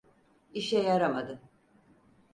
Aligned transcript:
İşe 0.53 0.79
yaramadı. 0.79 1.41